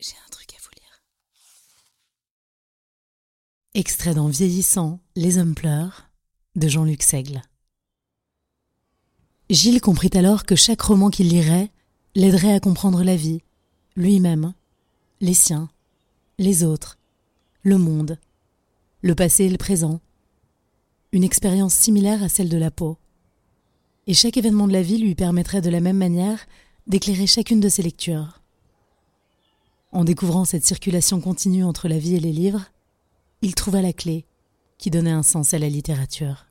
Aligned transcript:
J'ai 0.00 0.16
un 0.26 0.30
truc 0.30 0.54
à 0.54 0.56
vous 0.62 0.70
lire. 0.80 1.02
Extrait 3.74 4.14
dans 4.14 4.28
Vieillissant, 4.28 4.98
Les 5.14 5.36
hommes 5.36 5.54
pleurent 5.54 6.08
de 6.56 6.68
Jean-Luc 6.68 7.02
Seigle. 7.02 7.42
Gilles 9.50 9.82
comprit 9.82 10.08
alors 10.14 10.46
que 10.46 10.56
chaque 10.56 10.80
roman 10.80 11.10
qu'il 11.10 11.28
lirait 11.28 11.70
l'aiderait 12.14 12.54
à 12.54 12.60
comprendre 12.60 13.04
la 13.04 13.14
vie, 13.14 13.42
lui-même, 13.94 14.54
les 15.20 15.34
siens, 15.34 15.68
les 16.38 16.64
autres, 16.64 16.96
le 17.62 17.76
monde, 17.76 18.18
le 19.02 19.14
passé 19.14 19.44
et 19.44 19.50
le 19.50 19.58
présent. 19.58 20.00
Une 21.12 21.24
expérience 21.24 21.74
similaire 21.74 22.22
à 22.22 22.30
celle 22.30 22.48
de 22.48 22.56
la 22.56 22.70
peau. 22.70 22.96
Et 24.06 24.14
chaque 24.14 24.38
événement 24.38 24.66
de 24.66 24.72
la 24.72 24.82
vie 24.82 24.96
lui 24.96 25.14
permettrait 25.14 25.60
de 25.60 25.68
la 25.68 25.80
même 25.80 25.98
manière 25.98 26.46
d'éclairer 26.86 27.26
chacune 27.26 27.60
de 27.60 27.68
ses 27.68 27.82
lectures. 27.82 28.40
En 29.92 30.04
découvrant 30.04 30.44
cette 30.44 30.64
circulation 30.64 31.20
continue 31.20 31.64
entre 31.64 31.88
la 31.88 31.98
vie 31.98 32.14
et 32.14 32.20
les 32.20 32.32
livres, 32.32 32.66
il 33.42 33.54
trouva 33.54 33.82
la 33.82 33.92
clé 33.92 34.26
qui 34.78 34.90
donnait 34.90 35.10
un 35.10 35.22
sens 35.22 35.52
à 35.52 35.58
la 35.58 35.68
littérature. 35.68 36.49